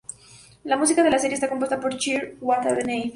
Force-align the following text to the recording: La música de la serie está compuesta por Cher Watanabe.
La 0.71 0.77
música 0.83 1.03
de 1.03 1.11
la 1.11 1.19
serie 1.19 1.35
está 1.35 1.47
compuesta 1.47 1.79
por 1.79 1.95
Cher 1.95 2.35
Watanabe. 2.41 3.03